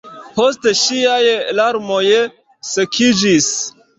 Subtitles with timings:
[0.35, 2.01] Poste ŝiaj larmoj
[2.73, 3.53] sekiĝis.